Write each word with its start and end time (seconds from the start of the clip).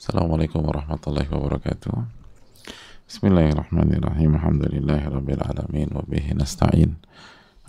Assalamualaikum 0.00 0.64
warahmatullahi 0.64 1.28
wabarakatuh. 1.28 1.92
Bismillahirrahmanirrahim. 3.04 4.32
Alhamdulillahi 4.32 5.12
rabbil 5.12 5.44
alamin 5.44 5.92
Wa 5.92 6.00
bihi 6.08 6.32
nasta'in. 6.32 6.96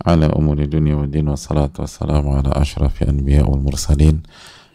Ala 0.00 0.32
umuri 0.32 0.64
dunia 0.64 0.96
wa 0.96 1.04
din 1.04 1.28
Wa 1.28 1.36
salatu 1.36 1.84
wassalamu 1.84 2.32
ala 2.32 2.56
ashrafi 2.56 3.04
anbiya 3.04 3.44
wal 3.44 3.60
mursalin 3.60 4.24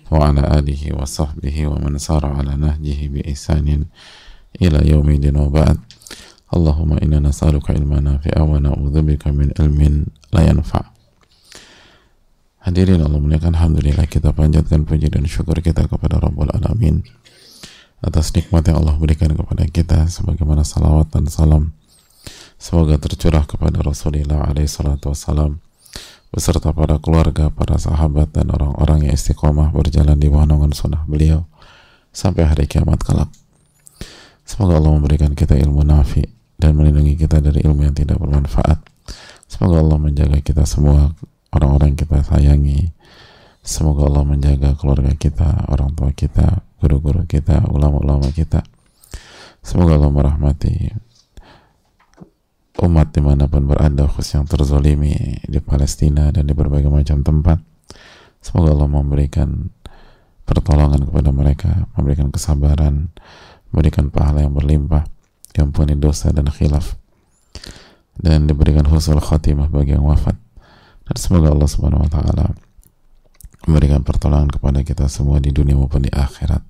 Wa 0.05 0.29
ala 0.29 0.45
alihi 0.53 0.93
wa 0.93 1.01
sahbihi 1.01 1.65
Wa 1.65 1.81
man 1.81 1.97
sara 1.97 2.29
ala 2.29 2.53
nahjihi 2.53 3.09
bi 3.09 3.25
ihsanin 3.25 3.89
Ila 4.61 4.85
yaumi 4.85 5.17
din 5.17 5.33
wa 5.33 5.49
ba'd. 5.49 5.81
Allahumma 6.53 7.01
inna 7.01 7.25
nas'aluka 7.25 7.73
ilman 7.73 8.05
nafi'a 8.05 8.45
Wa 8.45 8.61
na'udzubika 8.61 9.33
min 9.33 9.49
ilmin 9.57 10.05
la 10.29 10.45
yanfa' 10.45 10.93
Hadirin 12.69 13.01
Allah 13.01 13.17
muliakan 13.17 13.57
Alhamdulillah 13.57 14.05
kita 14.05 14.29
panjatkan 14.29 14.85
puji 14.85 15.09
dan 15.09 15.25
syukur 15.25 15.57
kita 15.57 15.89
kepada 15.89 16.21
Rabbul 16.21 16.53
Alamin 16.53 17.01
atas 18.01 18.29
nikmat 18.33 18.67
yang 18.69 18.81
Allah 18.83 18.95
berikan 18.97 19.33
kepada 19.33 19.65
kita 19.65 20.05
sebagaimana 20.05 20.61
salawat 20.61 21.09
dan 21.09 21.25
salam 21.29 21.73
semoga 22.57 22.97
tercurah 23.01 23.45
kepada 23.45 23.81
Rasulullah 23.81 24.45
alaihi 24.45 24.69
salatu 24.69 25.13
wassalam 25.13 25.61
beserta 26.27 26.75
para 26.75 26.99
keluarga, 26.99 27.47
para 27.47 27.79
sahabat 27.79 28.35
dan 28.35 28.51
orang-orang 28.51 29.07
yang 29.07 29.13
istiqomah 29.15 29.71
berjalan 29.71 30.19
di 30.19 30.27
bawah 30.27 30.45
naungan 30.45 30.75
sunnah 30.75 31.07
beliau 31.07 31.47
sampai 32.11 32.43
hari 32.49 32.65
kiamat 32.67 32.99
kelak. 33.01 33.31
Semoga 34.43 34.79
Allah 34.79 34.95
memberikan 34.95 35.35
kita 35.35 35.55
ilmu 35.55 35.83
nafi 35.83 36.23
dan 36.59 36.75
melindungi 36.75 37.19
kita 37.19 37.39
dari 37.39 37.63
ilmu 37.63 37.87
yang 37.87 37.95
tidak 37.95 38.19
bermanfaat. 38.19 38.79
Semoga 39.47 39.79
Allah 39.79 39.99
menjaga 39.99 40.39
kita 40.43 40.67
semua 40.67 41.15
orang-orang 41.51 41.95
kita 41.95 42.19
sayangi. 42.23 42.91
Semoga 43.63 44.07
Allah 44.07 44.23
menjaga 44.23 44.79
keluarga 44.79 45.11
kita, 45.15 45.67
orang 45.67 45.91
tua 45.95 46.15
kita, 46.15 46.63
guru-guru 46.77 47.25
kita, 47.25 47.65
ulama-ulama 47.69 48.29
kita. 48.29 48.61
Semoga 49.65 49.97
Allah 49.97 50.13
merahmati 50.13 50.93
umat 52.77 53.09
di 53.09 53.21
mana 53.25 53.49
pun 53.49 53.65
berada, 53.65 54.05
khusus 54.05 54.37
yang 54.37 54.45
terzolimi 54.45 55.41
di 55.43 55.57
Palestina 55.57 56.29
dan 56.29 56.45
di 56.45 56.53
berbagai 56.53 56.87
macam 56.87 57.25
tempat. 57.25 57.57
Semoga 58.39 58.77
Allah 58.77 58.89
memberikan 58.89 59.73
pertolongan 60.45 61.09
kepada 61.09 61.29
mereka, 61.33 61.71
memberikan 61.97 62.29
kesabaran, 62.29 63.09
memberikan 63.73 64.13
pahala 64.13 64.45
yang 64.45 64.53
berlimpah, 64.53 65.09
yang 65.57 65.73
punya 65.73 65.97
dosa 65.97 66.29
dan 66.29 66.47
khilaf, 66.47 66.95
dan 68.15 68.45
diberikan 68.45 68.85
husnul 68.85 69.19
khatimah 69.19 69.67
bagi 69.73 69.97
yang 69.97 70.05
wafat. 70.05 70.37
Dan 71.09 71.15
semoga 71.17 71.49
Allah 71.51 71.67
Subhanahu 71.67 72.05
wa 72.05 72.11
taala 72.13 72.66
memberikan 73.67 74.01
pertolongan 74.01 74.47
kepada 74.47 74.79
kita 74.81 75.11
semua 75.11 75.43
di 75.43 75.51
dunia 75.51 75.75
maupun 75.75 76.07
di 76.07 76.11
akhirat. 76.11 76.63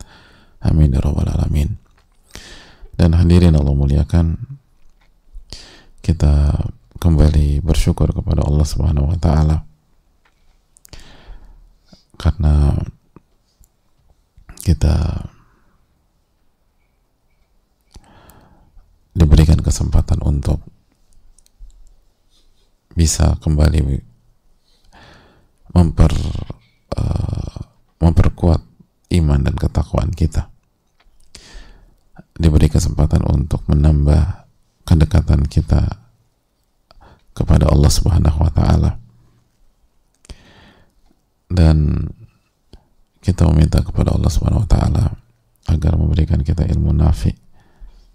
Amin 0.66 0.92
ya 0.92 1.00
rabbal 1.00 1.30
alamin. 1.30 1.78
Dan 2.98 3.14
hadirin 3.14 3.54
Allah 3.54 3.78
muliakan 3.78 4.58
kita 6.02 6.58
kembali 6.98 7.62
bersyukur 7.62 8.10
kepada 8.10 8.42
Allah 8.42 8.66
Subhanahu 8.66 9.14
wa 9.14 9.18
taala 9.22 9.62
karena 12.18 12.74
kita 14.66 15.30
diberikan 19.14 19.62
kesempatan 19.62 20.26
untuk 20.26 20.66
bisa 22.98 23.38
kembali 23.38 24.02
memper 25.78 26.14
iman 29.28 29.44
dan 29.44 29.60
ketakwaan 29.60 30.16
kita. 30.16 30.48
Diberi 32.40 32.72
kesempatan 32.72 33.28
untuk 33.28 33.68
menambah 33.68 34.48
kedekatan 34.88 35.44
kita 35.52 35.84
kepada 37.36 37.68
Allah 37.68 37.92
Subhanahu 37.92 38.40
wa 38.40 38.52
taala. 38.56 38.96
Dan 41.52 42.08
kita 43.20 43.44
meminta 43.52 43.84
kepada 43.84 44.16
Allah 44.16 44.32
Subhanahu 44.32 44.64
wa 44.64 44.70
taala 44.72 45.04
agar 45.68 46.00
memberikan 46.00 46.40
kita 46.40 46.64
ilmu 46.64 46.96
nafi 46.96 47.36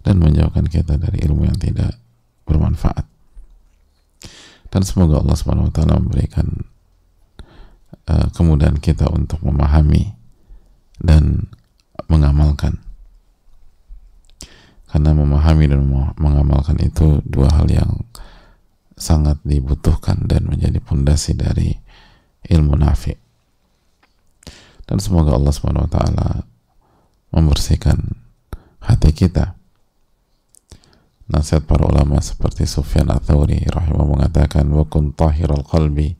dan 0.00 0.16
menjauhkan 0.16 0.64
kita 0.64 0.96
dari 0.96 1.20
ilmu 1.28 1.44
yang 1.44 1.58
tidak 1.60 2.00
bermanfaat. 2.48 3.04
Dan 4.72 4.80
semoga 4.88 5.20
Allah 5.20 5.36
Subhanahu 5.36 5.68
wa 5.68 5.74
taala 5.76 6.00
memberikan 6.00 6.48
uh, 8.08 8.26
kemudahan 8.32 8.80
kita 8.80 9.12
untuk 9.12 9.44
memahami 9.44 10.21
dan 11.02 11.50
mengamalkan. 12.06 12.78
Karena 14.86 15.10
memahami 15.16 15.66
dan 15.66 15.82
mengamalkan 16.14 16.78
itu 16.78 17.18
dua 17.26 17.50
hal 17.50 17.66
yang 17.66 18.06
sangat 18.94 19.42
dibutuhkan 19.42 20.30
dan 20.30 20.46
menjadi 20.46 20.78
pondasi 20.78 21.34
dari 21.34 21.74
ilmu 22.46 22.78
nafi. 22.78 23.18
Dan 24.86 25.02
semoga 25.02 25.34
Allah 25.34 25.50
Subhanahu 25.50 25.88
wa 25.88 25.92
taala 25.92 26.28
membersihkan 27.34 27.98
hati 28.84 29.10
kita. 29.10 29.58
Nasihat 31.32 31.64
para 31.64 31.88
ulama 31.88 32.20
seperti 32.20 32.68
Sufyan 32.68 33.08
Ats-Tsauri 33.08 33.64
rahimah 33.64 34.04
mengatakan 34.04 34.68
wa 34.68 34.84
kun 34.84 35.16
tahiral 35.16 35.64
qalbi 35.64 36.12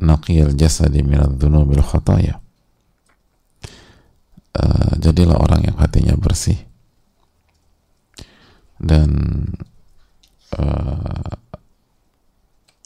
naqiyal 0.00 0.56
jasadi 0.56 1.04
minadz 1.04 1.36
dzunubil 1.36 1.84
khataya 1.84 2.41
uh, 4.58 4.92
jadilah 5.00 5.38
orang 5.38 5.68
yang 5.68 5.76
hatinya 5.78 6.16
bersih 6.16 6.58
dan 8.82 9.08
uh, 10.58 11.32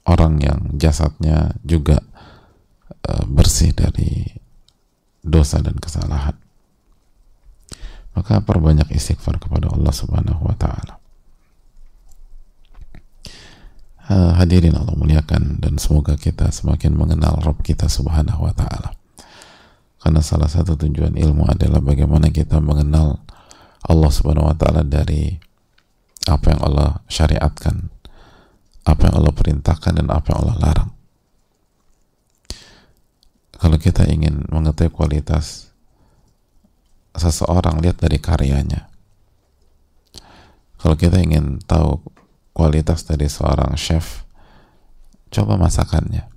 orang 0.07 0.39
yang 0.43 0.61
jasadnya 0.77 1.57
juga 1.67 2.03
uh, 3.09 3.25
bersih 3.27 3.73
dari 3.73 4.27
dosa 5.27 5.59
dan 5.59 5.75
kesalahan 5.79 6.39
maka 8.17 8.41
perbanyak 8.41 8.89
istighfar 8.97 9.37
kepada 9.37 9.69
Allah 9.69 9.93
Subhanahu 9.93 10.49
wa 10.49 10.57
taala. 10.57 10.97
Hadirin 14.41 14.73
Allah 14.73 14.97
muliakan 14.97 15.61
dan 15.61 15.77
semoga 15.77 16.17
kita 16.17 16.49
semakin 16.49 16.97
mengenal 16.97 17.43
Rob 17.45 17.61
kita 17.61 17.93
Subhanahu 17.93 18.49
wa 18.49 18.55
taala. 18.57 18.96
Karena 20.07 20.23
salah 20.23 20.47
satu 20.47 20.79
tujuan 20.79 21.19
ilmu 21.19 21.51
adalah 21.51 21.83
bagaimana 21.83 22.31
kita 22.31 22.63
mengenal 22.63 23.27
Allah 23.83 24.07
Subhanahu 24.15 24.47
wa 24.47 24.55
taala 24.55 24.87
dari 24.87 25.35
apa 26.31 26.55
yang 26.55 26.63
Allah 26.63 27.03
syariatkan, 27.11 27.91
apa 28.87 29.11
yang 29.11 29.19
Allah 29.19 29.35
perintahkan 29.35 29.99
dan 29.99 30.07
apa 30.15 30.31
yang 30.31 30.47
Allah 30.47 30.57
larang. 30.63 30.91
Kalau 33.59 33.83
kita 33.83 34.07
ingin 34.07 34.47
mengetahui 34.47 34.95
kualitas 34.95 35.75
seseorang 37.19 37.83
lihat 37.83 37.99
dari 37.99 38.23
karyanya. 38.23 38.87
Kalau 40.79 40.95
kita 40.95 41.19
ingin 41.19 41.59
tahu 41.67 41.99
kualitas 42.55 43.03
dari 43.03 43.27
seorang 43.27 43.75
chef, 43.75 44.23
coba 45.35 45.59
masakannya. 45.59 46.36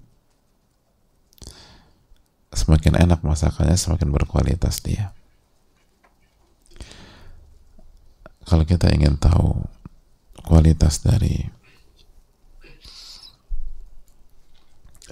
Semakin 2.60 3.00
enak 3.00 3.24
masakannya, 3.24 3.80
semakin 3.80 4.12
berkualitas 4.12 4.84
dia. 4.84 5.16
Kalau 8.44 8.68
kita 8.68 8.92
ingin 8.92 9.16
tahu 9.16 9.64
kualitas 10.44 11.00
dari 11.00 11.48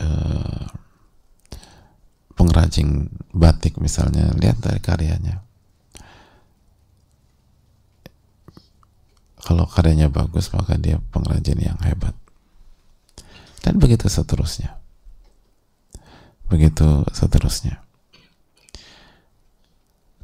uh, 0.04 0.68
pengrajin 2.36 3.08
batik 3.32 3.80
misalnya, 3.80 4.36
lihat 4.36 4.60
dari 4.60 4.84
karyanya. 4.84 5.40
Kalau 9.40 9.64
karyanya 9.64 10.12
bagus 10.12 10.52
maka 10.52 10.76
dia 10.76 11.00
pengrajin 11.16 11.64
yang 11.64 11.80
hebat. 11.80 12.12
Dan 13.64 13.80
begitu 13.80 14.12
seterusnya 14.12 14.76
begitu 16.48 17.04
seterusnya. 17.12 17.84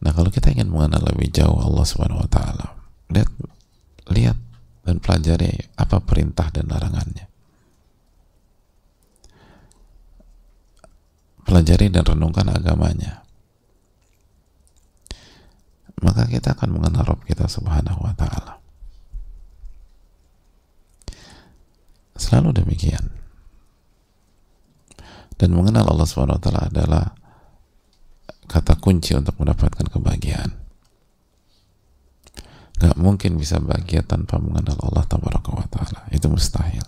Nah 0.04 0.12
kalau 0.12 0.28
kita 0.28 0.52
ingin 0.52 0.68
mengenal 0.68 1.04
lebih 1.16 1.31
jauh 1.31 1.56
Allah 1.56 1.86
subhanahu 1.88 2.24
wa 2.24 2.30
ta'ala 2.31 2.68
lihat 3.14 3.30
lihat 4.12 4.38
dan 4.84 5.00
pelajari 5.00 5.52
apa 5.80 6.04
perintah 6.04 6.52
dan 6.52 6.68
larangannya. 6.68 7.31
Pelajari 11.44 11.92
dan 11.92 12.04
renungkan 12.04 12.52
agamanya. 12.52 13.24
Maka 16.04 16.28
kita 16.28 16.56
akan 16.56 16.75
mengenal 16.75 17.16
Rob 17.16 17.24
kita 17.24 17.48
subhanahu 17.48 18.04
wa 18.04 18.12
ta'ala. 18.16 18.60
Selalu 22.20 22.64
demikian. 22.64 23.23
Dan 25.38 25.58
mengenal 25.58 25.90
Allah 25.90 26.06
SWT 26.06 26.48
adalah 26.50 27.06
kata 28.46 28.78
kunci 28.78 29.18
untuk 29.18 29.36
mendapatkan 29.42 29.88
kebahagiaan. 29.90 30.52
Gak 32.78 33.00
mungkin 33.00 33.40
bisa 33.40 33.64
bahagia 33.64 34.04
tanpa 34.04 34.38
mengenal 34.38 34.76
Allah 34.84 35.06
Taala. 35.08 36.02
Itu 36.12 36.28
mustahil. 36.28 36.84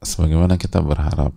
Sebagaimana 0.00 0.56
kita 0.56 0.80
berharap 0.80 1.32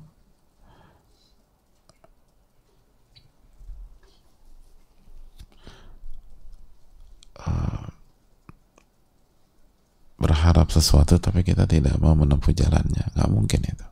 berharap 10.23 10.71
sesuatu 10.71 11.19
tapi 11.19 11.43
kita 11.43 11.67
tidak 11.67 11.99
mau 11.99 12.15
menempuh 12.15 12.55
jalannya. 12.55 13.11
Nggak 13.11 13.29
mungkin 13.29 13.61
itu. 13.67 13.87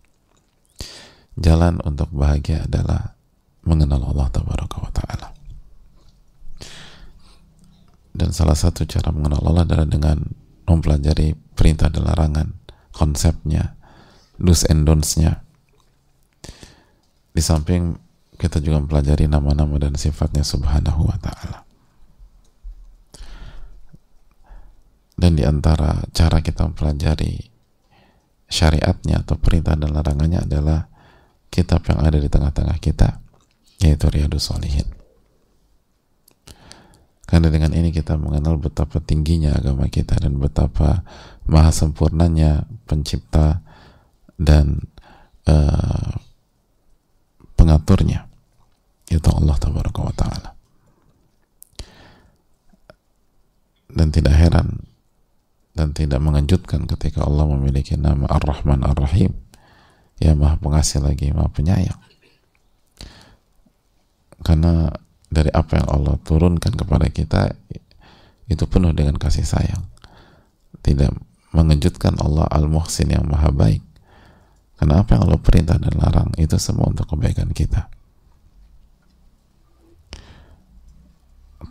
Jalan 1.35 1.83
untuk 1.83 2.07
bahagia 2.15 2.63
adalah 2.63 3.19
mengenal 3.67 3.99
Allah 4.07 4.31
Taala. 4.31 5.27
Dan 8.11 8.31
salah 8.31 8.55
satu 8.55 8.87
cara 8.87 9.11
mengenal 9.11 9.43
Allah 9.43 9.63
adalah 9.67 9.87
dengan 9.87 10.23
mempelajari 10.67 11.35
perintah 11.55 11.91
dan 11.91 12.07
larangan 12.07 12.47
konsepnya 12.95 13.75
do's 14.39 14.63
and 14.67 14.87
don'ts-nya. 14.87 15.43
Di 17.31 17.39
samping 17.43 17.95
kita 18.35 18.63
juga 18.63 18.83
mempelajari 18.83 19.27
nama-nama 19.27 19.75
dan 19.79 19.95
sifatnya 19.95 20.43
subhanahu 20.43 21.07
wa 21.07 21.15
ta'ala 21.19 21.70
dan 25.21 25.38
di 25.38 25.45
antara 25.45 26.01
cara 26.09 26.41
kita 26.41 26.65
mempelajari 26.65 27.38
syariatnya 28.50 29.21
atau 29.21 29.38
perintah 29.38 29.77
dan 29.77 29.94
larangannya 29.94 30.41
adalah 30.41 30.89
kitab 31.53 31.85
yang 31.85 32.01
ada 32.01 32.18
di 32.18 32.25
tengah-tengah 32.25 32.81
kita 32.81 33.21
yaitu 33.85 34.09
Riyadus 34.09 34.50
Salihin 34.50 34.89
karena 37.31 37.47
dengan 37.47 37.71
ini 37.71 37.95
kita 37.95 38.19
mengenal 38.19 38.59
betapa 38.59 39.00
tingginya 39.00 39.56
agama 39.56 39.88
kita 39.88 40.19
dan 40.19 40.35
betapa 40.35 41.07
maha 41.47 41.71
sempurnanya 41.71 42.67
pencipta 42.83 43.63
dan 44.35 44.83
uh, 45.47 46.12
pengaturnya 47.56 48.27
itu 49.07 49.29
Allah 49.31 49.56
Taala. 49.56 50.51
Dan 53.91 54.07
tidak 54.12 54.35
heran 54.35 54.90
dan 55.71 55.95
tidak 55.95 56.19
mengejutkan 56.19 56.83
ketika 56.88 57.23
Allah 57.23 57.47
memiliki 57.47 57.95
nama 57.95 58.27
Ar-Rahman 58.27 58.83
Ar-Rahim. 58.83 59.31
Ya 60.21 60.38
maha 60.38 60.59
pengasih 60.59 61.01
lagi 61.01 61.31
maha 61.33 61.50
penyayang. 61.50 61.97
Karena 64.41 64.91
dari 65.31 65.50
apa 65.53 65.79
yang 65.79 65.88
Allah 65.89 66.15
turunkan 66.21 66.75
kepada 66.75 67.07
kita 67.07 67.56
itu 68.51 68.63
penuh 68.68 68.91
dengan 68.91 69.15
kasih 69.15 69.47
sayang. 69.47 69.88
Tidak 70.83 71.09
mengejutkan 71.56 72.19
Allah 72.19 72.45
Al-Muhsin 72.51 73.15
yang 73.15 73.25
maha 73.25 73.50
baik. 73.50 73.81
Karena 74.75 75.06
apa 75.06 75.15
yang 75.15 75.29
Allah 75.29 75.39
perintah 75.39 75.77
dan 75.77 75.94
larang 75.95 76.33
itu 76.41 76.57
semua 76.57 76.89
untuk 76.89 77.06
kebaikan 77.15 77.53
kita. 77.53 77.88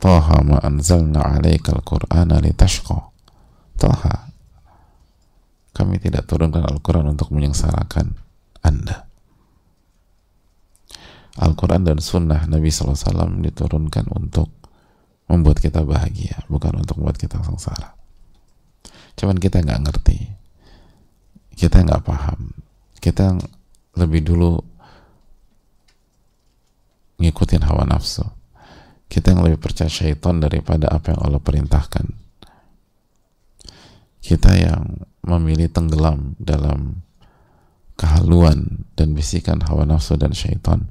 Taha 0.00 0.40
ma 0.46 0.56
anzalna 0.64 1.20
alaikal 1.20 1.84
qur'ana 1.84 2.40
litashqa 2.40 3.09
Toha. 3.80 4.28
Kami 5.72 5.96
tidak 5.96 6.28
turunkan 6.28 6.68
Al-Quran 6.68 7.08
untuk 7.08 7.32
menyengsarakan 7.32 8.12
Anda. 8.60 9.08
Al-Quran 11.40 11.88
dan 11.88 12.04
Sunnah 12.04 12.44
Nabi 12.44 12.68
SAW 12.68 13.40
diturunkan 13.40 14.12
untuk 14.12 14.52
membuat 15.32 15.64
kita 15.64 15.80
bahagia 15.80 16.44
bukan 16.52 16.84
untuk 16.84 17.00
membuat 17.00 17.16
kita 17.16 17.40
sengsara. 17.40 17.96
Cuman 19.16 19.40
kita 19.40 19.64
nggak 19.64 19.80
ngerti. 19.88 20.18
Kita 21.56 21.80
nggak 21.80 22.04
paham. 22.04 22.52
Kita 23.00 23.40
lebih 23.96 24.20
dulu 24.20 24.60
ngikutin 27.24 27.62
hawa 27.64 27.88
nafsu. 27.88 28.26
Kita 29.08 29.32
yang 29.32 29.48
lebih 29.48 29.64
percaya 29.64 29.88
syaitan 29.88 30.44
daripada 30.44 30.92
apa 30.92 31.16
yang 31.16 31.20
Allah 31.24 31.40
perintahkan 31.40 32.29
kita 34.20 34.52
yang 34.56 35.04
memilih 35.24 35.68
tenggelam 35.72 36.36
dalam 36.40 37.04
kehaluan 37.96 38.88
dan 38.96 39.12
bisikan 39.12 39.60
hawa 39.68 39.84
nafsu 39.84 40.16
dan 40.16 40.32
syaitan 40.32 40.88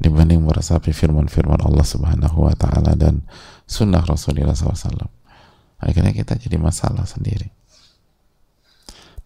dibanding 0.00 0.44
meresapi 0.44 0.92
firman-firman 0.92 1.60
Allah 1.64 1.84
Subhanahu 1.84 2.48
wa 2.48 2.54
taala 2.56 2.92
dan 2.96 3.24
sunnah 3.64 4.04
Rasulullah 4.04 4.52
SAW. 4.52 5.08
Akhirnya 5.80 6.12
kita 6.12 6.36
jadi 6.36 6.56
masalah 6.60 7.04
sendiri. 7.04 7.52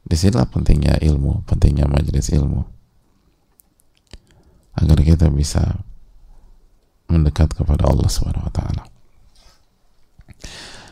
Di 0.03 0.17
sinilah 0.19 0.51
pentingnya 0.51 0.99
ilmu, 0.99 1.47
pentingnya 1.47 1.87
majelis 1.87 2.31
ilmu. 2.35 2.67
Agar 4.79 4.99
kita 5.03 5.31
bisa 5.31 5.83
mendekat 7.11 7.55
kepada 7.55 7.91
Allah 7.91 8.11
Subhanahu 8.11 8.47
wa 8.47 8.55
taala. 8.55 8.83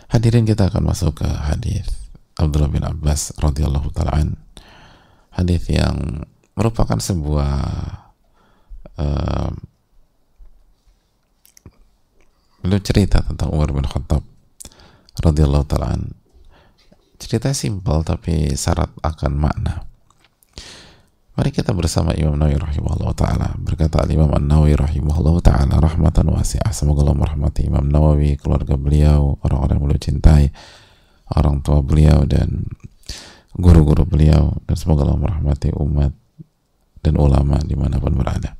Hadirin 0.08 0.48
kita 0.48 0.72
akan 0.72 0.88
masuk 0.88 1.20
ke 1.20 1.28
hadis 1.28 1.84
Abdullah 2.40 2.72
bin 2.72 2.84
Abbas 2.84 3.36
radhiyallahu 3.36 3.92
taala 3.92 4.24
Hadis 5.32 5.68
yang 5.68 6.24
merupakan 6.56 6.96
sebuah 6.96 7.56
uh, 8.98 9.50
cerita 12.82 13.24
tentang 13.24 13.52
Umar 13.52 13.70
bin 13.72 13.84
Khattab 13.84 14.24
radhiyallahu 15.20 15.66
taala 15.68 15.96
cerita 17.18 17.50
simpel 17.50 18.04
tapi 18.06 18.54
syarat 18.54 18.88
akan 19.02 19.32
makna 19.34 19.87
Mari 21.38 21.54
kita 21.54 21.70
bersama 21.70 22.18
Imam 22.18 22.34
Nawawi 22.34 22.58
rahimahullah 22.58 23.14
ta'ala. 23.14 23.54
Berkata 23.62 24.02
Imam 24.10 24.26
Nawawi 24.26 24.74
rahimahullah 24.74 25.38
ta'ala 25.38 25.78
rahmatan 25.78 26.34
wasi'ah. 26.34 26.74
Semoga 26.74 27.06
Allah 27.06 27.14
merahmati 27.14 27.62
Imam 27.62 27.86
Nawawi, 27.86 28.34
keluarga 28.34 28.74
beliau 28.74 29.38
orang-orang 29.46 29.78
yang 29.78 29.84
beliau 29.86 30.02
cintai 30.02 30.50
orang 31.30 31.62
tua 31.62 31.78
beliau 31.78 32.26
dan 32.26 32.66
guru-guru 33.54 34.02
beliau. 34.02 34.58
Dan 34.66 34.74
semoga 34.74 35.06
Allah 35.06 35.14
merahmati 35.14 35.70
umat 35.78 36.10
dan 37.06 37.14
ulama 37.14 37.62
di 37.62 37.78
mana 37.78 38.02
pun 38.02 38.18
berada. 38.18 38.58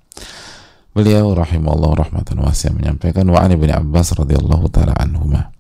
Beliau 0.95 1.35
rahimahullah 1.35 1.99
rahmatan 1.99 2.39
wasi'ah 2.39 2.79
menyampaikan 2.79 3.27
wa 3.27 3.43
ani 3.43 3.59
bin 3.59 3.75
Abbas 3.75 4.15
radhiyallahu 4.15 4.71
ta'ala 4.71 4.95
anhumah 5.03 5.51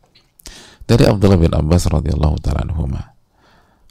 dari 0.86 1.02
Abdullah 1.02 1.38
bin 1.42 1.50
Abbas 1.50 1.90
radhiyallahu 1.90 2.38
ta'ala 2.38 2.62
anhumah 2.62 3.18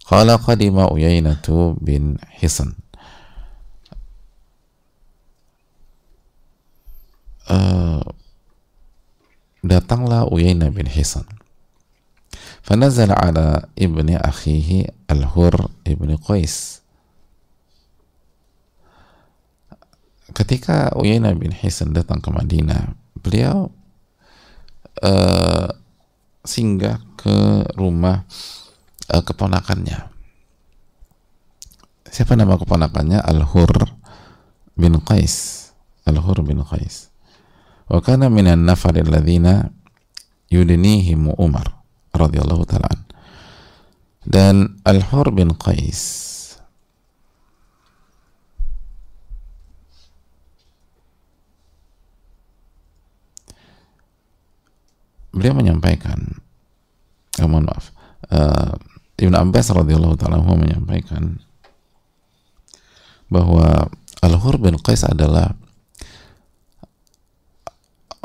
qala 0.08 0.40
qadima 0.40 0.88
Uyainatu 0.92 1.76
bin 1.84 2.16
Hisan 2.40 2.87
uh, 7.51 8.03
datanglah 9.63 10.27
Uyainah 10.31 10.71
bin 10.71 10.89
Hisan 10.89 11.27
فنزل 12.63 13.11
على 13.13 13.67
ابن 13.75 14.09
أخيه 14.17 14.87
الهر 15.11 15.55
ابن 15.87 16.11
Qais 16.23 16.79
ketika 20.33 20.95
Uyainah 20.97 21.37
bin 21.37 21.53
Hisan 21.53 21.93
datang 21.93 22.25
ke 22.25 22.33
Madinah 22.33 22.97
beliau 23.21 23.69
uh, 25.05 25.69
singgah 26.47 27.03
ke 27.21 27.67
rumah 27.77 28.25
uh, 29.13 29.23
keponakannya 29.23 30.09
siapa 32.09 32.39
nama 32.39 32.57
keponakannya 32.57 33.21
Al-Hur 33.21 33.91
bin 34.79 34.97
Qais 35.05 35.69
Al-Hur 36.09 36.41
bin 36.41 36.65
Qais 36.65 37.06
wa 37.88 38.00
kana 38.04 38.28
minan 38.28 38.68
nafar 38.68 38.96
alladzina 39.00 39.72
yudnihim 40.52 41.32
Umar 41.40 41.80
radhiyallahu 42.12 42.68
taala 42.68 42.92
dan 44.28 44.76
Al-Hur 44.84 45.32
bin 45.32 45.56
Qais. 45.56 46.36
Beliau 55.32 55.54
menyampaikan 55.54 56.42
oh, 57.40 57.48
mohon 57.48 57.70
maaf 57.70 57.94
uh, 58.34 58.74
Ibn 59.22 59.34
Abbas 59.38 59.70
radhiyallahu 59.70 60.18
taala 60.18 60.42
menyampaikan 60.42 61.38
bahwa 63.30 63.86
Al-Hur 64.26 64.58
bin 64.58 64.82
Qais 64.82 65.06
adalah 65.06 65.54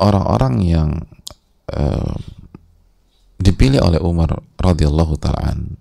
orang-orang 0.03 0.55
yang 0.67 0.91
uh, 1.71 2.15
dipilih 3.39 3.83
oleh 3.83 4.03
Umar 4.03 4.43
radhiyallahu 4.59 5.15
taalaan 5.19 5.79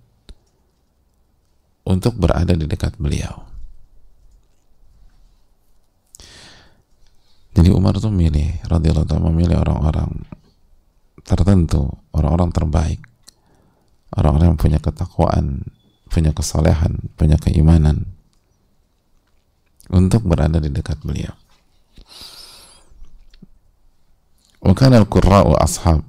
untuk 1.85 2.13
berada 2.17 2.53
di 2.53 2.69
dekat 2.69 2.97
beliau. 3.01 3.49
Jadi 7.51 7.67
Umar 7.73 7.99
tuh 7.99 8.13
milih 8.13 8.63
radhiyallahu 8.69 9.09
taala 9.09 9.27
memilih 9.27 9.59
orang-orang 9.59 10.23
tertentu, 11.27 11.91
orang-orang 12.15 12.49
terbaik, 12.55 13.01
orang-orang 14.15 14.55
yang 14.55 14.61
punya 14.61 14.79
ketakwaan, 14.79 15.67
punya 16.07 16.31
kesalehan, 16.31 17.11
punya 17.19 17.35
keimanan 17.35 18.07
untuk 19.91 20.23
berada 20.23 20.63
di 20.63 20.71
dekat 20.71 21.03
beliau. 21.03 21.40
وكان 24.62 24.94
القراء 24.94 25.64
أصحاب 25.64 26.02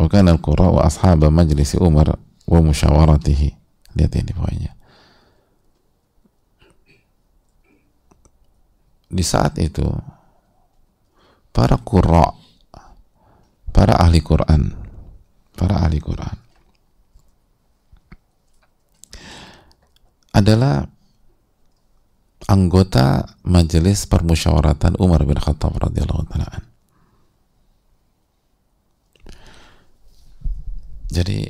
وكان 0.00 0.28
القراء 0.28 0.86
أصحاب 0.86 1.24
مجلس 1.24 1.76
عمر 1.76 2.08
ومشاورته 2.48 3.42
lihat 3.92 4.12
ini 4.16 4.32
poinnya 4.32 4.72
di 9.12 9.20
saat 9.20 9.60
itu 9.60 9.84
para 11.52 11.76
qurra 11.76 12.32
para 13.68 14.00
ahli 14.00 14.24
Quran 14.24 14.72
para 15.52 15.84
ahli 15.84 16.00
Quran 16.00 16.36
adalah 20.32 20.88
anggota 22.48 23.36
majelis 23.44 24.08
permusyawaratan 24.08 24.96
Umar 24.96 25.28
bin 25.28 25.36
Khattab 25.36 25.76
radhiyallahu 25.76 26.24
taala 26.32 26.65
Jadi 31.17 31.49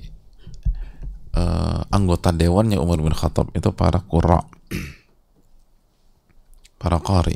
uh, 1.35 1.83
anggota 1.91 2.31
dewannya 2.31 2.79
Umar 2.79 3.03
bin 3.03 3.11
Khattab 3.11 3.51
itu 3.51 3.67
para 3.75 3.99
qurra, 3.99 4.47
para 6.79 7.03
qari. 7.03 7.35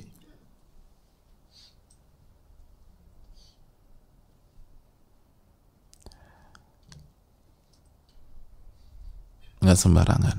Nggak 9.59 9.75
sembarangan. 9.75 10.38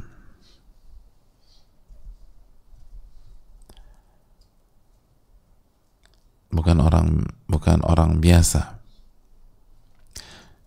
Bukan 6.52 6.78
orang 6.80 7.28
bukan 7.52 7.84
orang 7.84 8.16
biasa 8.16 8.81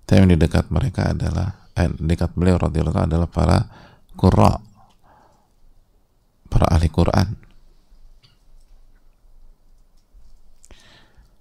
tapi 0.06 0.22
yang 0.22 0.30
di 0.30 0.38
dekat 0.38 0.70
mereka 0.70 1.18
adalah 1.18 1.74
eh, 1.74 1.90
dekat 1.90 2.38
beliau 2.38 2.62
radhiyallahu 2.62 3.10
adalah 3.10 3.26
para 3.26 3.58
qurra 4.14 4.62
para 6.56 6.72
ahli 6.72 6.88
Quran. 6.88 7.36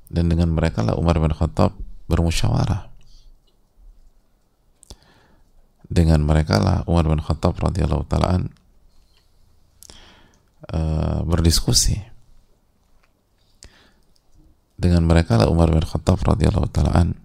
Dan 0.08 0.30
dengan 0.30 0.50
mereka 0.50 0.82
lah 0.82 0.98
Umar 0.98 1.22
bin 1.22 1.30
Khattab 1.30 1.76
bermusyawarah. 2.10 2.90
Dengan 5.86 6.24
mereka 6.26 6.58
lah 6.58 6.82
Umar 6.90 7.06
bin 7.06 7.22
Khattab 7.22 7.54
radhiyallahu 7.58 8.06
taalaan 8.10 8.50
uh, 10.70 11.22
berdiskusi. 11.22 11.98
Dengan 14.74 15.06
mereka 15.06 15.38
lah 15.38 15.46
Umar 15.50 15.70
bin 15.70 15.82
Khattab 15.82 16.18
radhiyallahu 16.22 16.70
taalaan 16.74 17.23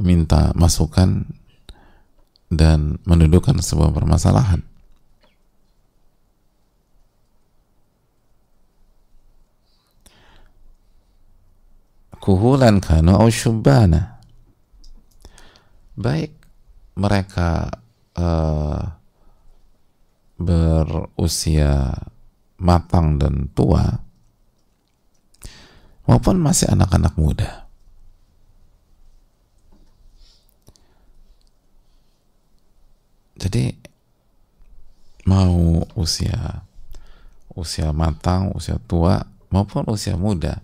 minta 0.00 0.56
masukan 0.56 1.28
dan 2.50 2.98
mendudukan 3.06 3.60
sebuah 3.60 3.92
permasalahan. 3.92 4.64
Kuhulan 12.20 12.84
kanu 12.84 13.16
au 13.16 13.32
syubbana. 13.32 14.20
Baik 15.96 16.36
mereka 16.96 17.80
uh, 18.16 18.82
berusia 20.40 21.92
matang 22.60 23.16
dan 23.16 23.48
tua 23.56 24.04
maupun 26.04 26.36
masih 26.40 26.68
anak-anak 26.68 27.16
muda. 27.16 27.69
Jadi 33.40 33.72
mau 35.24 35.80
usia 35.96 36.60
usia 37.56 37.90
matang, 37.90 38.52
usia 38.52 38.76
tua 38.84 39.24
maupun 39.50 39.88
usia 39.90 40.14
muda, 40.14 40.60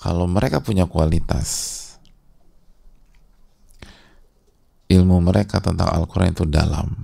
kalau 0.00 0.26
mereka 0.26 0.58
punya 0.64 0.88
kualitas 0.88 1.76
ilmu 4.88 5.20
mereka 5.20 5.60
tentang 5.60 5.92
Al-Quran 5.92 6.32
itu 6.32 6.48
dalam, 6.48 6.96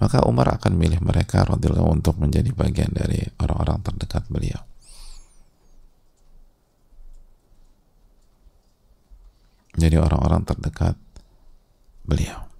maka 0.00 0.24
Umar 0.24 0.56
akan 0.56 0.72
milih 0.74 1.04
mereka 1.04 1.44
radhiyallahu 1.44 2.00
untuk 2.00 2.16
menjadi 2.16 2.48
bagian 2.56 2.90
dari 2.90 3.20
orang-orang 3.38 3.84
terdekat 3.84 4.24
beliau. 4.32 4.60
Jadi 9.74 9.96
orang-orang 9.98 10.46
terdekat 10.48 10.96
beliau. 12.06 12.53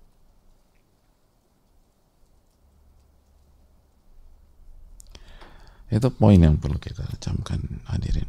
Itu 5.94 6.10
poin 6.10 6.42
yang 6.42 6.58
perlu 6.58 6.74
kita 6.82 7.06
camkan 7.22 7.62
hadirin. 7.86 8.26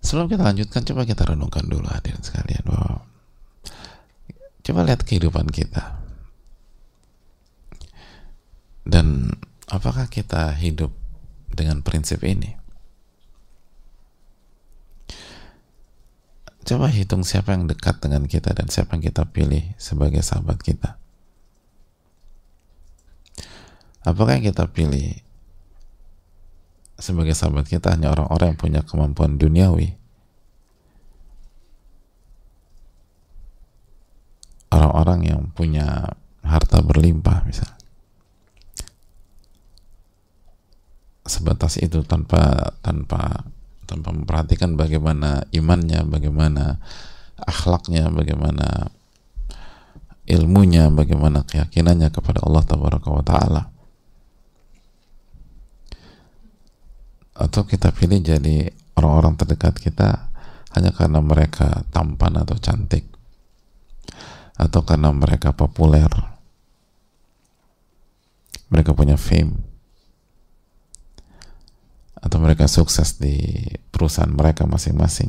Sebelum 0.00 0.32
kita 0.32 0.48
lanjutkan, 0.48 0.88
coba 0.88 1.04
kita 1.04 1.28
renungkan 1.28 1.68
dulu 1.68 1.84
hadirin 1.84 2.24
sekalian 2.24 2.64
bahwa 2.64 3.04
coba 4.64 4.80
lihat 4.88 5.04
kehidupan 5.04 5.52
kita. 5.52 6.00
Dan 8.88 9.36
apakah 9.68 10.08
kita 10.08 10.56
hidup 10.56 10.94
dengan 11.52 11.84
prinsip 11.84 12.24
ini? 12.24 12.56
Coba 16.66 16.88
hitung 16.88 17.22
siapa 17.22 17.52
yang 17.52 17.68
dekat 17.68 18.00
dengan 18.00 18.24
kita 18.24 18.56
dan 18.56 18.72
siapa 18.72 18.96
yang 18.96 19.04
kita 19.12 19.28
pilih 19.28 19.76
sebagai 19.76 20.24
sahabat 20.24 20.58
kita. 20.64 20.98
Apakah 24.06 24.38
yang 24.38 24.54
kita 24.54 24.70
pilih 24.70 25.18
sebagai 26.94 27.34
sahabat 27.34 27.66
kita 27.66 27.90
hanya 27.90 28.14
orang-orang 28.14 28.54
yang 28.54 28.60
punya 28.62 28.80
kemampuan 28.86 29.34
duniawi? 29.34 29.98
Orang-orang 34.70 35.26
yang 35.26 35.42
punya 35.50 36.14
harta 36.46 36.78
berlimpah 36.86 37.42
misalnya. 37.50 37.74
Sebatas 41.26 41.74
itu 41.82 42.06
tanpa 42.06 42.70
tanpa 42.86 43.42
tanpa 43.90 44.14
memperhatikan 44.14 44.78
bagaimana 44.78 45.42
imannya, 45.50 46.06
bagaimana 46.06 46.78
akhlaknya, 47.42 48.06
bagaimana 48.14 48.86
ilmunya, 50.30 50.94
bagaimana 50.94 51.42
keyakinannya 51.42 52.14
kepada 52.14 52.46
Allah 52.46 52.62
Taala. 53.26 53.75
Atau 57.36 57.68
kita 57.68 57.92
pilih 57.92 58.24
jadi 58.24 58.72
orang-orang 58.96 59.36
terdekat 59.36 59.76
kita 59.76 60.32
hanya 60.72 60.92
karena 60.92 61.20
mereka 61.20 61.84
tampan 61.92 62.40
atau 62.40 62.56
cantik. 62.56 63.04
Atau 64.56 64.88
karena 64.88 65.12
mereka 65.12 65.52
populer. 65.52 66.08
Mereka 68.72 68.96
punya 68.96 69.20
fame. 69.20 69.56
Atau 72.16 72.40
mereka 72.40 72.68
sukses 72.68 73.20
di 73.20 73.68
perusahaan 73.92 74.32
mereka 74.32 74.64
masing-masing. 74.64 75.28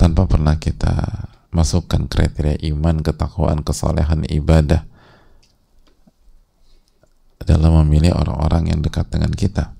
Tanpa 0.00 0.24
pernah 0.24 0.56
kita 0.56 1.28
masukkan 1.54 2.08
kriteria 2.10 2.58
iman, 2.74 3.04
ketakwaan, 3.04 3.62
kesalehan, 3.62 4.26
ibadah 4.26 4.88
dalam 7.44 7.84
memilih 7.84 8.16
orang-orang 8.16 8.72
yang 8.74 8.80
dekat 8.80 9.08
dengan 9.08 9.32
kita. 9.32 9.72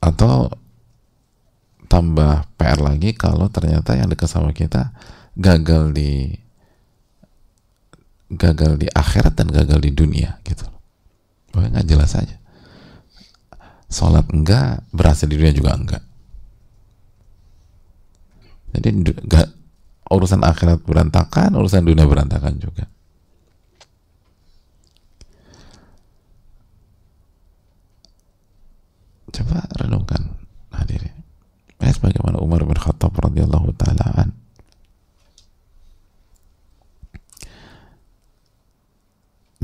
Atau 0.00 0.52
tambah 1.86 2.48
PR 2.58 2.80
lagi 2.82 3.14
kalau 3.14 3.46
ternyata 3.52 3.94
yang 3.94 4.10
dekat 4.10 4.26
sama 4.26 4.50
kita 4.50 4.90
gagal 5.38 5.94
di 5.94 6.34
gagal 8.34 8.80
di 8.80 8.86
akhirat 8.90 9.38
dan 9.38 9.50
gagal 9.50 9.78
di 9.78 9.90
dunia 9.94 10.42
gitu. 10.42 10.66
Pokoknya 11.50 11.80
nggak 11.80 11.88
jelas 11.88 12.12
aja. 12.18 12.36
Sholat 13.90 14.26
enggak 14.34 14.82
berhasil 14.90 15.30
di 15.30 15.38
dunia 15.38 15.54
juga 15.54 15.78
enggak. 15.78 16.02
Jadi 18.74 18.88
gak, 19.30 19.48
urusan 20.10 20.42
akhirat 20.42 20.82
berantakan 20.82 21.54
urusan 21.54 21.86
dunia 21.86 22.10
berantakan 22.10 22.58
juga 22.58 22.90
Coba 29.34 29.66
renungkan 29.82 30.38
hadirin. 30.70 31.10
Lihat 31.82 31.98
bagaimana 31.98 32.38
Umar 32.38 32.62
bin 32.62 32.78
Khattab 32.78 33.10
radhiyallahu 33.18 33.74
taala 33.74 34.30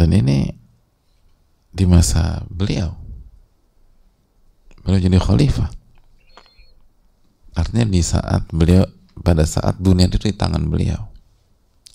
Dan 0.01 0.17
ini 0.17 0.49
di 1.69 1.85
masa 1.85 2.41
beliau. 2.49 2.97
Beliau 4.81 4.97
jadi 4.97 5.21
khalifah. 5.21 5.69
Artinya 7.53 7.85
di 7.85 8.01
saat 8.01 8.49
beliau 8.49 8.89
pada 9.21 9.45
saat 9.45 9.77
dunia 9.77 10.09
itu 10.09 10.17
di 10.17 10.33
tangan 10.33 10.65
beliau. 10.73 11.05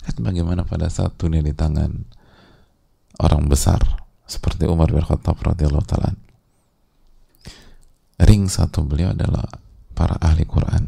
Lihat 0.05 0.21
bagaimana 0.21 0.61
pada 0.69 0.85
saat 0.85 1.17
dunia 1.17 1.41
di 1.41 1.49
tangan 1.57 2.05
orang 3.17 3.49
besar 3.49 3.81
seperti 4.29 4.69
Umar 4.69 4.93
bin 4.93 5.01
Khattab 5.01 5.41
radhiyallahu 5.41 5.89
taala. 5.89 6.13
Ring 8.21 8.47
satu 8.47 8.85
beliau 8.87 9.11
adalah 9.11 9.43
para 9.91 10.15
ahli 10.23 10.47
Quran. 10.47 10.87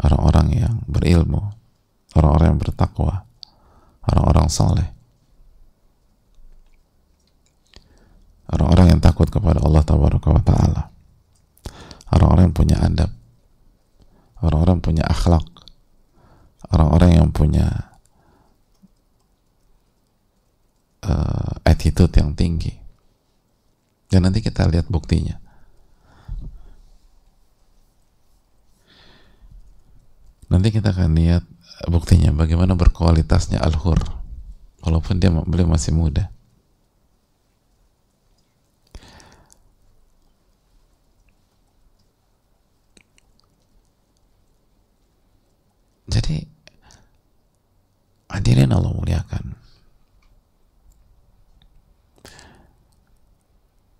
Orang-orang 0.00 0.48
yang 0.56 0.74
berilmu, 0.88 1.42
orang-orang 2.16 2.56
yang 2.56 2.60
bertakwa, 2.60 3.28
orang-orang 4.08 4.48
soleh 4.50 4.94
orang-orang 8.54 8.96
yang 8.96 9.00
takut 9.02 9.28
kepada 9.28 9.58
Allah 9.64 9.82
Taala. 9.84 10.82
Orang-orang 12.14 12.52
yang 12.52 12.56
punya 12.56 12.76
adab. 12.78 13.10
Orang-orang 14.38 14.78
punya 14.78 15.04
akhlak. 15.08 15.46
Orang-orang 16.70 17.10
yang 17.18 17.28
punya 17.34 17.66
uh, 21.04 21.52
attitude 21.66 22.14
yang 22.14 22.32
tinggi 22.38 22.83
dan 24.12 24.28
nanti 24.28 24.44
kita 24.44 24.68
lihat 24.68 24.86
buktinya. 24.88 25.40
Nanti 30.52 30.70
kita 30.70 30.94
akan 30.94 31.18
lihat 31.18 31.42
buktinya 31.90 32.30
bagaimana 32.30 32.78
berkualitasnya 32.78 33.58
Al-Hur 33.58 33.98
walaupun 34.84 35.18
dia 35.18 35.32
beliau 35.32 35.66
masih 35.66 35.90
muda. 35.96 36.30
Jadi 46.04 46.46
hadirin 48.30 48.70
Allah 48.70 48.94
muliakan 48.94 49.63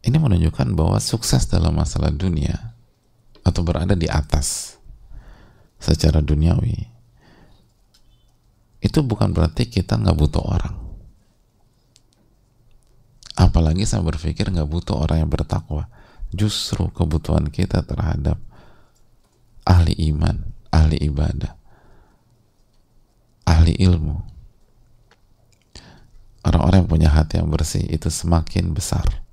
ini 0.04 0.16
menunjukkan 0.20 0.76
bahwa 0.76 1.00
sukses 1.00 1.49
dalam 1.49 1.73
masalah 1.73 2.12
dunia 2.12 2.76
atau 3.40 3.64
berada 3.64 3.96
di 3.96 4.04
atas 4.04 4.76
secara 5.80 6.20
duniawi 6.20 6.92
itu 8.84 9.00
bukan 9.00 9.32
berarti 9.32 9.64
kita 9.64 9.96
nggak 9.96 10.12
butuh 10.12 10.44
orang. 10.44 10.76
Apalagi 13.32 13.88
saya 13.88 14.04
berpikir 14.04 14.52
nggak 14.52 14.68
butuh 14.68 15.00
orang 15.00 15.25
yang 15.25 15.32
bertakwa. 15.32 15.88
Justru 16.28 16.92
kebutuhan 16.92 17.48
kita 17.48 17.81
terhadap 17.81 18.37
ahli 19.64 19.96
iman 20.12 20.52
ahli 20.68 21.00
ibadah 21.00 21.57
ahli 23.48 23.72
ilmu. 23.81 24.20
Orang-orang 26.44 26.85
yang 26.85 26.90
punya 26.92 27.09
hati 27.09 27.40
yang 27.40 27.48
bersih 27.48 27.88
itu 27.88 28.12
semakin 28.12 28.76
besar 28.76 29.23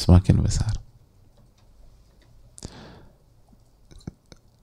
semakin 0.00 0.40
besar 0.40 0.80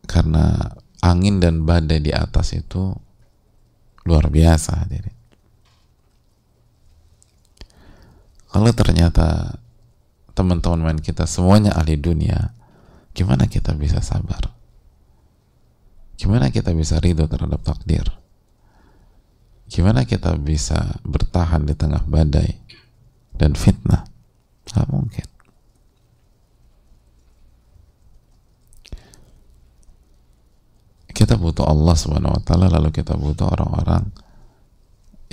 karena 0.09 0.73
angin 1.03 1.37
dan 1.37 1.67
badai 1.67 2.01
di 2.01 2.09
atas 2.09 2.57
itu 2.57 2.95
luar 4.07 4.31
biasa 4.31 4.87
hadirin. 4.87 5.13
Kalau 8.47 8.71
ternyata 8.71 9.59
teman-teman 10.31 10.97
kita 11.03 11.27
semuanya 11.27 11.75
ahli 11.75 11.99
dunia, 11.99 12.55
gimana 13.11 13.45
kita 13.45 13.75
bisa 13.75 13.99
sabar? 13.99 14.55
Gimana 16.17 16.49
kita 16.49 16.73
bisa 16.73 16.97
ridho 16.97 17.29
terhadap 17.29 17.61
takdir? 17.61 18.07
Gimana 19.67 20.07
kita 20.07 20.33
bisa 20.39 20.97
bertahan 21.03 21.67
di 21.67 21.75
tengah 21.75 22.01
badai 22.07 22.57
dan 23.35 23.53
fitnah? 23.53 24.07
Gak 24.73 24.87
mungkin. 24.91 25.27
kita 31.17 31.33
butuh 31.33 31.65
Allah 31.65 31.97
Subhanahu 31.97 32.37
wa 32.37 32.41
taala 32.45 32.69
lalu 32.69 32.93
kita 32.93 33.17
butuh 33.17 33.49
orang-orang 33.49 34.13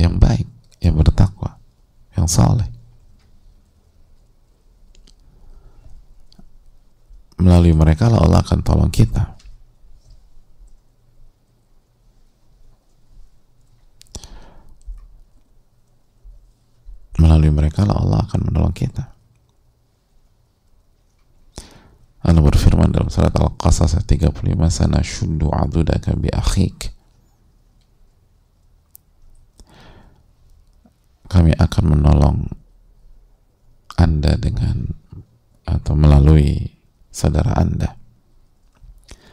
yang 0.00 0.16
baik, 0.16 0.48
yang 0.80 0.96
bertakwa, 0.96 1.60
yang 2.16 2.24
saleh. 2.24 2.66
Melalui 7.36 7.76
mereka 7.76 8.08
lah 8.08 8.24
Allah 8.24 8.40
akan 8.40 8.64
tolong 8.64 8.88
kita. 8.88 9.36
Melalui 17.20 17.52
mereka 17.52 17.84
lah 17.84 18.00
Allah 18.00 18.24
akan 18.24 18.40
menolong 18.50 18.74
kita. 18.74 19.14
Allah 22.24 22.40
berfirman 22.40 22.83
dalam 22.94 23.10
surat 23.10 23.34
Al-Qasas 23.34 23.98
35 24.06 24.30
sana 24.70 25.02
syuddu 25.02 25.50
adudaka 25.50 26.14
bi 26.14 26.30
akhik. 26.30 26.94
Kami 31.26 31.50
akan 31.58 31.84
menolong 31.90 32.38
anda 33.98 34.38
dengan 34.38 34.94
atau 35.66 35.98
melalui 35.98 36.70
saudara 37.10 37.58
anda. 37.58 37.98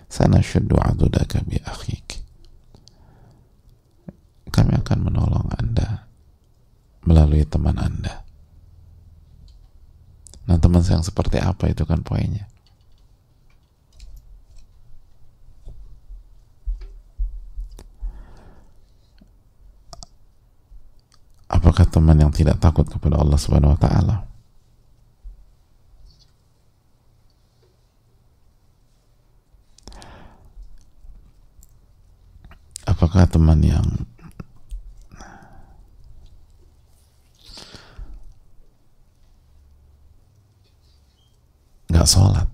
Sana 0.09 0.41
syuddu 0.41 0.81
adudaka 0.81 1.45
bi 1.45 1.61
akhik. 1.61 2.17
Kami 4.49 4.73
akan 4.73 4.97
menolong 5.05 5.53
anda 5.53 6.09
melalui 7.05 7.45
teman 7.45 7.77
anda. 7.77 8.25
Nah 10.49 10.57
teman 10.57 10.81
yang 10.81 11.05
seperti 11.05 11.37
apa 11.37 11.69
itu 11.69 11.85
kan 11.85 12.01
poinnya 12.01 12.50
Apakah 21.71 21.87
teman 21.87 22.19
yang 22.19 22.35
tidak 22.35 22.59
takut 22.59 22.83
kepada 22.83 23.15
Allah 23.15 23.39
Subhanahu 23.39 23.71
wa 23.71 23.79
taala? 23.79 24.27
Apakah 32.83 33.23
teman 33.23 33.63
yang 33.63 33.87
nggak 41.87 42.03
sholat, 42.03 42.51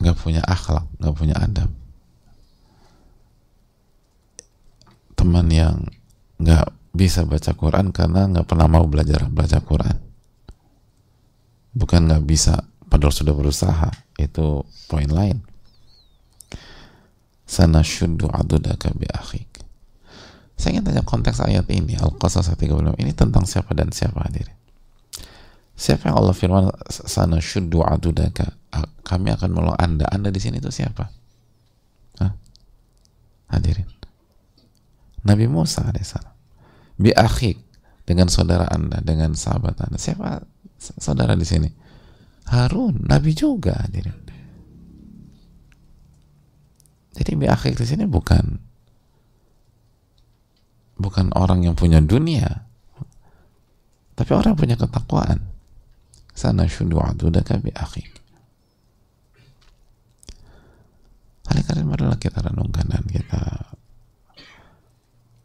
nggak 0.00 0.16
punya 0.16 0.40
akhlak, 0.48 0.88
nggak 1.04 1.16
punya 1.20 1.36
adab, 1.36 1.68
teman 5.20 5.52
yang 5.52 5.84
nggak 6.40 6.64
bisa 6.94 7.26
baca 7.26 7.52
Quran 7.58 7.90
karena 7.90 8.30
nggak 8.30 8.46
pernah 8.46 8.70
mau 8.70 8.86
belajar 8.86 9.26
baca 9.26 9.58
Quran. 9.60 9.98
Bukan 11.74 12.00
nggak 12.06 12.24
bisa 12.24 12.62
padahal 12.86 13.10
sudah 13.10 13.34
berusaha. 13.34 13.90
Itu 14.14 14.62
poin 14.86 15.10
lain. 15.10 15.42
Sana 17.44 17.82
syuddu 17.82 18.30
adudaka 18.30 18.94
bi 18.94 19.10
akhik. 19.10 19.60
Saya 20.54 20.78
ingin 20.78 20.86
tanya 20.86 21.02
konteks 21.02 21.42
ayat 21.42 21.66
ini 21.74 21.98
Al-Qasas 21.98 22.46
36 22.54 22.94
ini 23.02 23.10
tentang 23.10 23.42
siapa 23.42 23.74
dan 23.74 23.90
siapa 23.90 24.22
hadirin 24.22 24.54
siapa 25.74 26.06
yang 26.06 26.16
Allah 26.22 26.34
firman 26.34 26.70
sana 26.86 27.42
syuddu 27.42 27.82
adudaka 27.82 28.54
kami 29.04 29.34
akan 29.34 29.48
menolong 29.52 29.78
anda. 29.78 30.06
Anda 30.08 30.32
di 30.32 30.40
sini 30.40 30.58
itu 30.58 30.70
siapa? 30.72 31.06
Hah? 32.22 32.32
hadirin. 33.52 33.86
Nabi 35.26 35.46
Musa 35.46 35.84
alaihissalam 35.84 36.33
bi 36.94 37.10
akhik 37.10 37.58
dengan 38.04 38.28
saudara 38.28 38.68
anda 38.70 39.00
dengan 39.00 39.34
sahabat 39.34 39.80
anda. 39.82 39.98
Siapa 39.98 40.44
saudara 40.78 41.34
di 41.38 41.46
sini? 41.46 41.70
Harun 42.44 43.08
Nabi 43.08 43.32
juga 43.32 43.72
hadirin 43.80 44.24
jadi 47.14 47.30
bi 47.38 47.46
akhik 47.46 47.78
di 47.78 47.86
sini 47.86 48.04
bukan 48.10 48.58
bukan 50.98 51.30
orang 51.38 51.62
yang 51.62 51.78
punya 51.78 52.02
dunia 52.02 52.66
tapi 54.14 54.30
orang 54.30 54.54
punya 54.54 54.78
ketakwaan. 54.78 55.42
Sana 56.34 56.66
syudu 56.66 56.98
adudaka 56.98 57.58
bi 57.58 57.70
akhik. 57.74 58.10
Kali-kali 61.46 61.82
marilah 61.86 62.18
kita 62.18 62.42
renungkan 62.42 62.90
dan 62.90 63.02
kita 63.06 63.74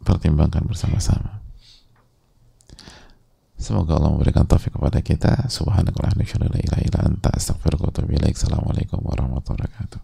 pertimbangkan 0.09 0.65
bersama-sama 0.65 1.39
Semoga 3.59 3.99
Allah 3.99 4.15
memberikan 4.15 4.47
taufik 4.47 4.71
kepada 4.71 5.03
kita. 5.03 5.51
Subhanakallahumma 5.51 6.23
wa. 6.23 6.63
Assalamualaikum 8.31 9.03
warahmatullahi 9.03 9.67
wabarakatuh. 9.67 9.99